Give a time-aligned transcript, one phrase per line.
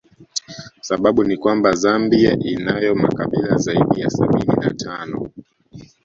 [0.81, 5.31] Sababu ni kwamba Zambia inayo makabila zaidi ya sabini na tano